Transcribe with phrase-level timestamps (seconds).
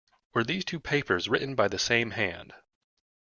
[0.33, 2.55] Were these two papers written by the same hand?